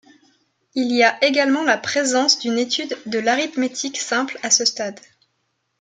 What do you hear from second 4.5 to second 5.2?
stade.